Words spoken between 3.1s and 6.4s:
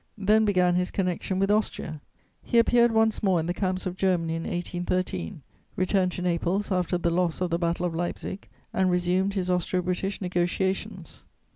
more in the camps of Germany in 1813, returned to